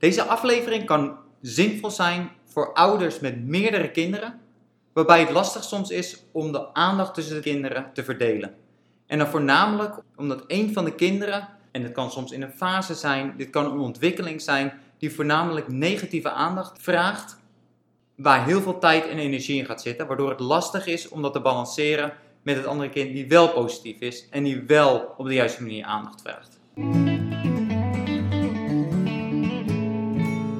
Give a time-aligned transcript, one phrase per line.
[0.00, 4.40] Deze aflevering kan zinvol zijn voor ouders met meerdere kinderen,
[4.92, 8.54] waarbij het lastig soms is om de aandacht tussen de kinderen te verdelen.
[9.06, 12.94] En dan voornamelijk omdat een van de kinderen, en het kan soms in een fase
[12.94, 17.38] zijn, dit kan een ontwikkeling zijn, die voornamelijk negatieve aandacht vraagt,
[18.16, 21.32] waar heel veel tijd en energie in gaat zitten, waardoor het lastig is om dat
[21.32, 22.12] te balanceren
[22.42, 25.84] met het andere kind die wel positief is en die wel op de juiste manier
[25.84, 26.58] aandacht vraagt.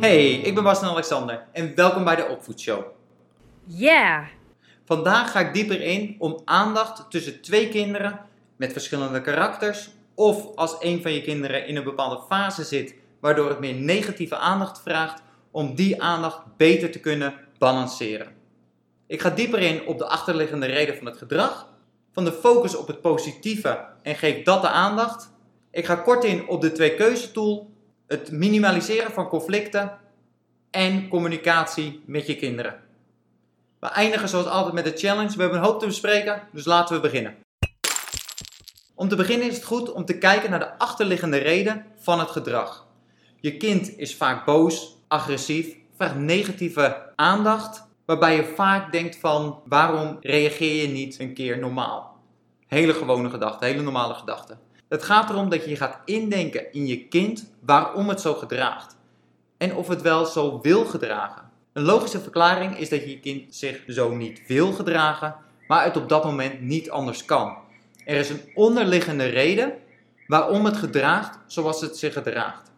[0.00, 2.84] Hey, ik ben Bas en Alexander en welkom bij de Opvoedshow.
[3.64, 4.26] Yeah!
[4.84, 8.20] Vandaag ga ik dieper in om aandacht tussen twee kinderen
[8.56, 13.48] met verschillende karakters of als een van je kinderen in een bepaalde fase zit waardoor
[13.48, 18.32] het meer negatieve aandacht vraagt, om die aandacht beter te kunnen balanceren.
[19.06, 21.68] Ik ga dieper in op de achterliggende reden van het gedrag,
[22.12, 25.32] van de focus op het positieve en geef dat de aandacht.
[25.70, 27.70] Ik ga kort in op de twee keuzetool,
[28.10, 29.98] het minimaliseren van conflicten
[30.70, 32.80] en communicatie met je kinderen.
[33.80, 35.36] We eindigen zoals altijd met de challenge.
[35.36, 37.36] We hebben een hoop te bespreken, dus laten we beginnen.
[38.94, 42.30] Om te beginnen is het goed om te kijken naar de achterliggende reden van het
[42.30, 42.86] gedrag.
[43.36, 50.16] Je kind is vaak boos, agressief, vraagt negatieve aandacht, waarbij je vaak denkt van waarom
[50.20, 52.16] reageer je niet een keer normaal?
[52.66, 54.56] Hele gewone gedachte, hele normale gedachte.
[54.90, 58.96] Het gaat erom dat je gaat indenken in je kind waarom het zo gedraagt.
[59.56, 61.50] En of het wel zo wil gedragen.
[61.72, 66.08] Een logische verklaring is dat je kind zich zo niet wil gedragen, maar het op
[66.08, 67.56] dat moment niet anders kan.
[68.04, 69.72] Er is een onderliggende reden
[70.26, 72.70] waarom het gedraagt zoals het zich gedraagt.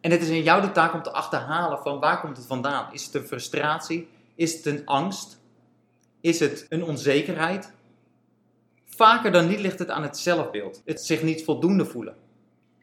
[0.00, 2.92] En het is in jou de taak om te achterhalen van waar komt het vandaan?
[2.92, 4.08] Is het een frustratie?
[4.34, 5.38] Is het een angst?
[6.20, 7.72] Is het een onzekerheid?
[8.96, 10.82] Vaker dan niet ligt het aan het zelfbeeld.
[10.84, 12.14] Het zich niet voldoende voelen.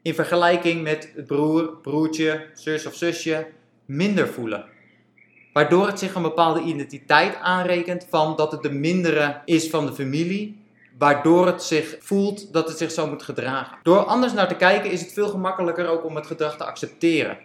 [0.02, 3.46] In vergelijking met het broer, broertje, zus of zusje
[3.84, 4.64] minder voelen.
[5.52, 9.92] Waardoor het zich een bepaalde identiteit aanrekent van dat het de mindere is van de
[9.92, 10.66] familie
[10.98, 13.78] waardoor het zich voelt dat het zich zo moet gedragen.
[13.82, 17.38] Door anders naar te kijken is het veel gemakkelijker ook om het gedrag te accepteren.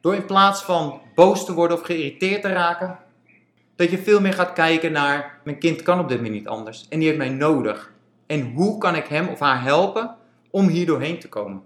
[0.00, 2.98] Door in plaats van boos te worden of geïrriteerd te raken,
[3.78, 6.86] dat je veel meer gaat kijken naar mijn kind kan op dit moment niet anders
[6.88, 7.92] en die heeft mij nodig.
[8.26, 10.16] En hoe kan ik hem of haar helpen
[10.50, 11.62] om hier doorheen te komen?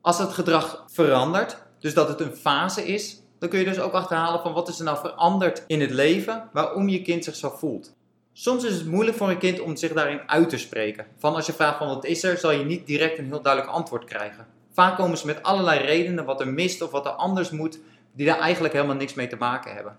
[0.00, 3.92] Als het gedrag verandert, dus dat het een fase is, dan kun je dus ook
[3.92, 7.48] achterhalen van wat is er nou veranderd in het leven waarom je kind zich zo
[7.56, 7.92] voelt.
[8.32, 11.06] Soms is het moeilijk voor een kind om zich daarin uit te spreken.
[11.16, 13.72] Van als je vraagt van wat is er, zal je niet direct een heel duidelijk
[13.72, 14.46] antwoord krijgen.
[14.72, 17.78] Vaak komen ze met allerlei redenen wat er mist of wat er anders moet,
[18.12, 19.96] die daar eigenlijk helemaal niks mee te maken hebben.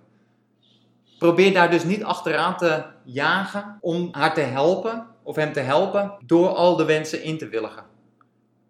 [1.19, 6.12] Probeer daar dus niet achteraan te jagen om haar te helpen of hem te helpen
[6.25, 7.84] door al de wensen in te willigen.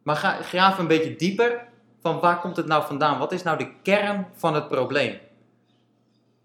[0.03, 1.67] Maar ga, graaf een beetje dieper
[2.01, 3.19] van waar komt het nou vandaan?
[3.19, 5.17] Wat is nou de kern van het probleem?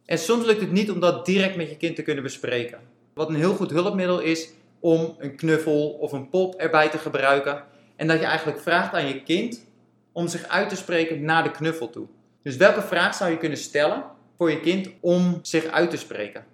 [0.04, 2.78] En soms lukt het niet om dat direct met je kind te kunnen bespreken.
[3.14, 4.50] Wat een heel goed hulpmiddel is
[4.80, 7.64] om een knuffel of een pop erbij te gebruiken.
[7.96, 9.66] En dat je eigenlijk vraagt aan je kind
[10.12, 12.06] om zich uit te spreken naar de knuffel toe.
[12.42, 14.04] Dus welke vraag zou je kunnen stellen
[14.36, 16.44] voor je kind om zich uit te spreken?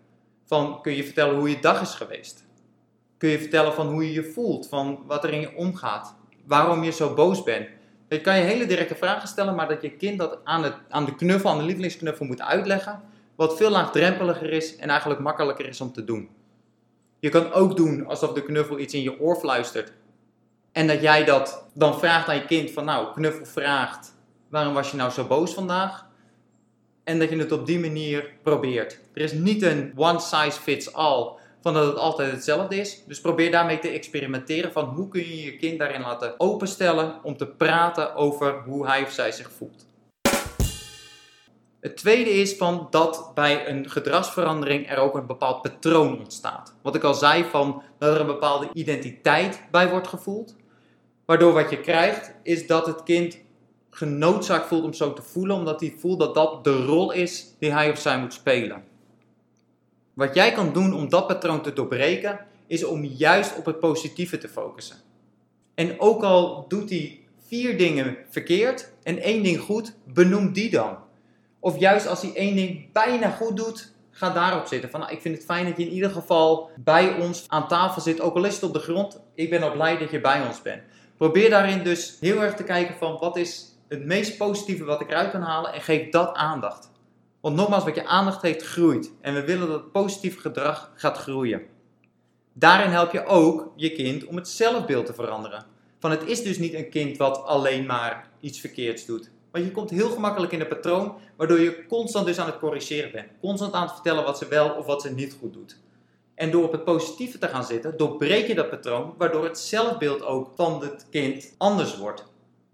[0.45, 2.45] Van kun je vertellen hoe je dag is geweest?
[3.17, 6.15] Kun je vertellen van hoe je je voelt, van wat er in je omgaat,
[6.47, 7.69] waarom je zo boos bent?
[8.09, 11.05] Je kan je hele directe vragen stellen, maar dat je kind dat aan, het, aan
[11.05, 13.03] de knuffel, aan de lievelingsknuffel moet uitleggen,
[13.37, 16.29] wat veel laagdrempeliger is en eigenlijk makkelijker is om te doen.
[17.19, 19.93] Je kan ook doen alsof de knuffel iets in je oor fluistert.
[20.73, 24.15] En dat jij dat dan vraagt aan je kind van nou, knuffel vraagt,
[24.49, 26.07] waarom was je nou zo boos vandaag?
[27.05, 28.99] En dat je het op die manier probeert.
[29.15, 33.03] Er is niet een one size fits all van dat het altijd hetzelfde is.
[33.07, 37.37] Dus probeer daarmee te experimenteren van hoe kun je je kind daarin laten openstellen om
[37.37, 39.89] te praten over hoe hij of zij zich voelt.
[41.81, 46.75] Het tweede is van dat bij een gedragsverandering er ook een bepaald patroon ontstaat.
[46.83, 50.57] Wat ik al zei van dat er een bepaalde identiteit bij wordt gevoeld.
[51.25, 53.39] Waardoor wat je krijgt is dat het kind
[53.91, 57.73] genoodzaakt voelt om zo te voelen, omdat hij voelt dat dat de rol is die
[57.73, 58.85] hij of zij moet spelen.
[60.15, 64.39] Wat jij kan doen om dat patroon te doorbreken, is om juist op het positieve
[64.39, 64.97] te focussen.
[65.75, 70.99] En ook al doet hij vier dingen verkeerd en één ding goed, benoem die dan.
[71.61, 74.91] Of juist als hij één ding bijna goed doet, ga daarop zitten.
[74.91, 78.03] Van, nou, ik vind het fijn dat je in ieder geval bij ons aan tafel
[78.03, 79.21] zit, ook al is het op de grond.
[79.35, 80.83] Ik ben al blij dat je bij ons bent.
[81.17, 85.11] Probeer daarin dus heel erg te kijken van wat is het meest positieve wat ik
[85.11, 86.91] eruit kan halen en geef dat aandacht.
[87.41, 89.13] Want nogmaals, wat je aandacht heeft, groeit.
[89.21, 91.63] En we willen dat positieve gedrag gaat groeien.
[92.53, 95.67] Daarin help je ook je kind om het zelfbeeld te veranderen.
[95.99, 99.31] Van het is dus niet een kind wat alleen maar iets verkeerds doet.
[99.51, 103.13] Want je komt heel gemakkelijk in een patroon, waardoor je constant dus aan het corrigeren
[103.13, 103.29] bent.
[103.41, 105.81] Constant aan het vertellen wat ze wel of wat ze niet goed doet.
[106.35, 110.23] En door op het positieve te gaan zitten, doorbreek je dat patroon, waardoor het zelfbeeld
[110.23, 112.29] ook van het kind anders wordt.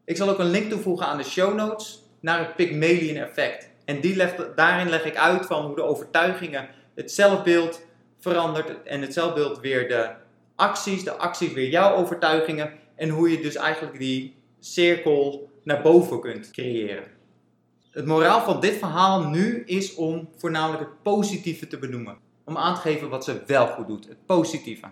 [0.07, 3.71] Ik zal ook een link toevoegen aan de show notes naar het Pygmalion effect.
[3.85, 4.25] En die
[4.55, 7.81] daarin leg ik uit van hoe de overtuigingen het zelfbeeld
[8.19, 10.11] verandert en het zelfbeeld weer de
[10.57, 16.21] acties, de acties weer jouw overtuigingen en hoe je dus eigenlijk die cirkel naar boven
[16.21, 17.05] kunt creëren.
[17.91, 22.19] Het moraal van dit verhaal nu is om voornamelijk het positieve te benoemen.
[22.45, 24.87] Om aan te geven wat ze wel goed doet, het positieve.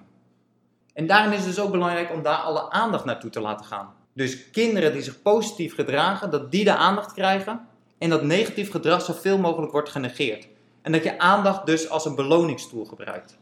[0.93, 3.95] En daarin is het dus ook belangrijk om daar alle aandacht naartoe te laten gaan.
[4.15, 7.67] Dus kinderen die zich positief gedragen, dat die de aandacht krijgen
[7.99, 10.49] en dat negatief gedrag zoveel mogelijk wordt genegeerd.
[10.83, 13.39] En dat je aandacht dus als een beloningstool gebruikt.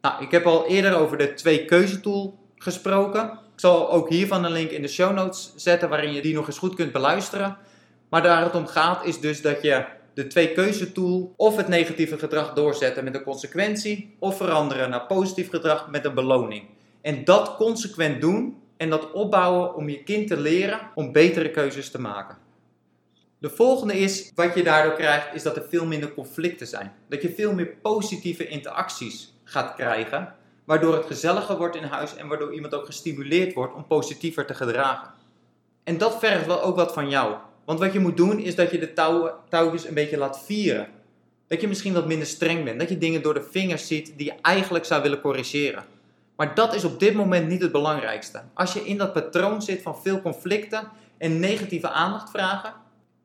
[0.00, 3.24] Nou, ik heb al eerder over de twee keuzetool gesproken.
[3.24, 6.46] Ik zal ook hiervan een link in de show notes zetten waarin je die nog
[6.46, 7.56] eens goed kunt beluisteren.
[8.08, 9.84] Maar waar het om gaat is dus dat je
[10.14, 15.50] de twee keuzetool of het negatieve gedrag doorzetten met een consequentie of veranderen naar positief
[15.50, 16.64] gedrag met een beloning.
[17.00, 21.90] En dat consequent doen en dat opbouwen om je kind te leren om betere keuzes
[21.90, 22.36] te maken.
[23.38, 26.92] De volgende is, wat je daardoor krijgt, is dat er veel minder conflicten zijn.
[27.08, 30.34] Dat je veel meer positieve interacties gaat krijgen,
[30.64, 34.54] waardoor het gezelliger wordt in huis en waardoor iemand ook gestimuleerd wordt om positiever te
[34.54, 35.12] gedragen.
[35.84, 37.36] En dat vergt wel ook wat van jou.
[37.64, 40.88] Want wat je moet doen is dat je de touw, touwtjes een beetje laat vieren.
[41.46, 42.78] Dat je misschien wat minder streng bent.
[42.78, 45.84] Dat je dingen door de vingers ziet die je eigenlijk zou willen corrigeren.
[46.36, 48.42] Maar dat is op dit moment niet het belangrijkste.
[48.54, 50.88] Als je in dat patroon zit van veel conflicten
[51.18, 52.72] en negatieve aandacht vragen,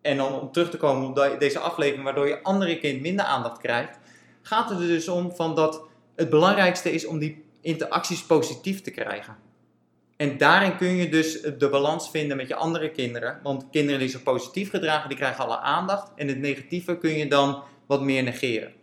[0.01, 3.57] en dan om terug te komen op deze aflevering, waardoor je andere kind minder aandacht
[3.57, 3.99] krijgt,
[4.41, 5.81] gaat het er dus om van dat
[6.15, 9.37] het belangrijkste is om die interacties positief te krijgen.
[10.17, 13.39] En daarin kun je dus de balans vinden met je andere kinderen.
[13.43, 16.11] Want kinderen die zich positief gedragen, die krijgen alle aandacht.
[16.15, 18.73] En het negatieve kun je dan wat meer negeren.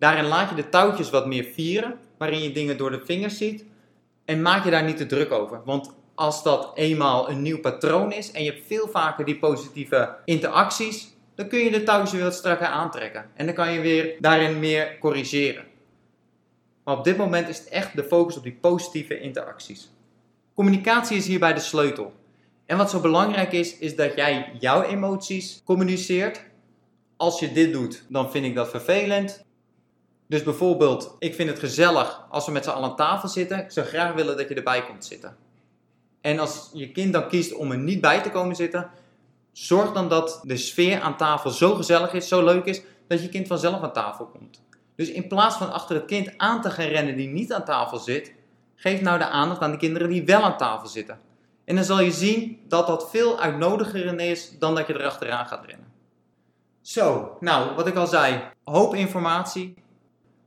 [0.00, 3.64] Daarin laat je de touwtjes wat meer vieren, waarin je dingen door de vingers ziet.
[4.24, 5.60] En maak je daar niet te druk over.
[5.64, 10.16] Want als dat eenmaal een nieuw patroon is en je hebt veel vaker die positieve
[10.24, 13.30] interacties, dan kun je de touwtjes weer wat strakker aantrekken.
[13.34, 15.64] En dan kan je weer daarin meer corrigeren.
[16.84, 19.90] Maar op dit moment is het echt de focus op die positieve interacties.
[20.54, 22.12] Communicatie is hierbij de sleutel.
[22.66, 26.44] En wat zo belangrijk is, is dat jij jouw emoties communiceert.
[27.16, 29.44] Als je dit doet, dan vind ik dat vervelend.
[30.30, 33.58] Dus bijvoorbeeld, ik vind het gezellig als we met z'n allen aan tafel zitten.
[33.58, 35.36] Ik zou graag willen dat je erbij komt zitten.
[36.20, 38.90] En als je kind dan kiest om er niet bij te komen zitten,
[39.52, 43.28] zorg dan dat de sfeer aan tafel zo gezellig is, zo leuk is, dat je
[43.28, 44.62] kind vanzelf aan tafel komt.
[44.96, 47.98] Dus in plaats van achter het kind aan te gaan rennen die niet aan tafel
[47.98, 48.34] zit,
[48.74, 51.18] geef nou de aandacht aan de kinderen die wel aan tafel zitten.
[51.64, 55.64] En dan zal je zien dat dat veel uitnodigender is dan dat je erachteraan gaat
[55.66, 55.92] rennen.
[56.80, 59.74] Zo, nou, wat ik al zei, hoop informatie.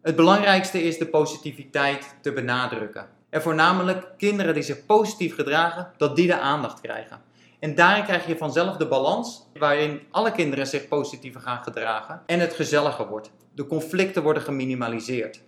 [0.03, 3.07] Het belangrijkste is de positiviteit te benadrukken.
[3.29, 7.21] En voornamelijk kinderen die zich positief gedragen, dat die de aandacht krijgen.
[7.59, 12.39] En daarin krijg je vanzelf de balans waarin alle kinderen zich positiever gaan gedragen en
[12.39, 13.31] het gezelliger wordt.
[13.55, 15.41] De conflicten worden geminimaliseerd.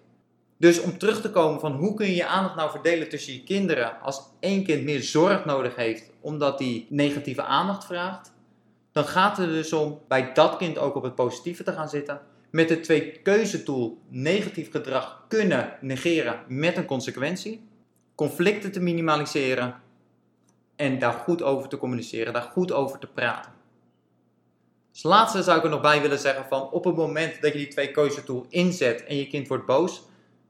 [0.58, 3.44] Dus om terug te komen van hoe kun je je aandacht nou verdelen tussen je
[3.44, 8.34] kinderen als één kind meer zorg nodig heeft omdat die negatieve aandacht vraagt,
[8.92, 12.22] dan gaat het dus om bij dat kind ook op het positieve te gaan zitten.
[12.56, 17.68] Met de twee keuzetool negatief gedrag kunnen negeren met een consequentie.
[18.16, 19.76] Conflicten te minimaliseren
[20.76, 23.52] en daar goed over te communiceren, daar goed over te praten.
[24.92, 27.58] Als laatste zou ik er nog bij willen zeggen van op het moment dat je
[27.58, 30.02] die twee keuzetool inzet en je kind wordt boos,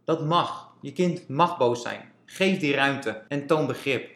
[0.04, 0.74] dat mag.
[0.82, 2.12] Je kind mag boos zijn.
[2.26, 4.10] Geef die ruimte en toon begrip.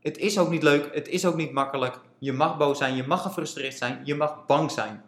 [0.00, 2.00] Het is ook niet leuk, het is ook niet makkelijk.
[2.18, 5.02] Je mag boos zijn, je mag gefrustreerd zijn, je mag bang zijn.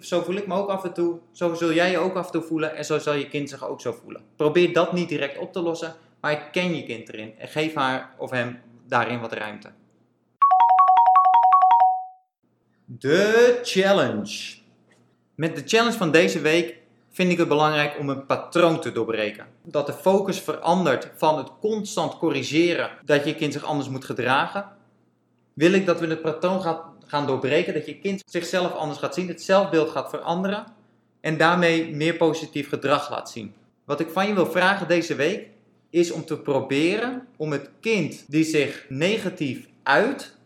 [0.00, 2.32] Zo voel ik me ook af en toe, zo zul jij je ook af en
[2.32, 4.22] toe voelen en zo zal je kind zich ook zo voelen.
[4.36, 8.14] Probeer dat niet direct op te lossen, maar ken je kind erin en geef haar
[8.18, 9.70] of hem daarin wat ruimte.
[12.84, 14.56] De challenge.
[15.34, 16.76] Met de challenge van deze week
[17.10, 19.46] vind ik het belangrijk om een patroon te doorbreken.
[19.62, 24.68] Dat de focus verandert van het constant corrigeren dat je kind zich anders moet gedragen.
[25.52, 26.62] Wil ik dat we het patroon
[27.06, 30.64] gaan doorbreken, dat je kind zichzelf anders gaat zien, het zelfbeeld gaat veranderen
[31.20, 33.54] en daarmee meer positief gedrag laat zien.
[33.84, 35.48] Wat ik van je wil vragen deze week
[35.90, 40.36] is om te proberen om het kind die zich negatief uit,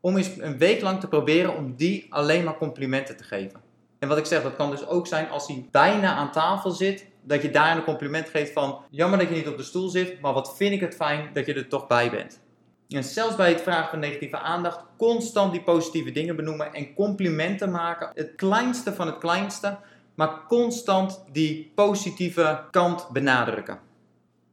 [0.00, 3.60] om eens een week lang te proberen om die alleen maar complimenten te geven.
[3.98, 7.06] En wat ik zeg, dat kan dus ook zijn als hij bijna aan tafel zit,
[7.22, 10.20] dat je daar een compliment geeft van, jammer dat je niet op de stoel zit,
[10.20, 12.40] maar wat vind ik het fijn dat je er toch bij bent.
[12.88, 17.70] En zelfs bij het vragen van negatieve aandacht, constant die positieve dingen benoemen en complimenten
[17.70, 18.10] maken.
[18.14, 19.78] Het kleinste van het kleinste,
[20.14, 23.78] maar constant die positieve kant benadrukken.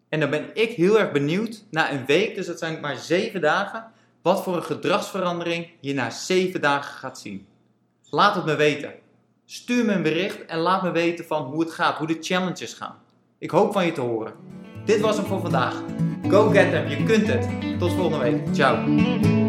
[0.09, 3.41] En dan ben ik heel erg benieuwd, na een week, dus dat zijn maar zeven
[3.41, 7.47] dagen, wat voor een gedragsverandering je na zeven dagen gaat zien.
[8.09, 8.93] Laat het me weten.
[9.45, 12.73] Stuur me een bericht en laat me weten van hoe het gaat, hoe de challenges
[12.73, 13.01] gaan.
[13.37, 14.33] Ik hoop van je te horen.
[14.85, 15.83] Dit was hem voor vandaag.
[16.27, 17.47] Go get them, je kunt het.
[17.79, 18.41] Tot volgende week.
[18.53, 19.42] Ciao.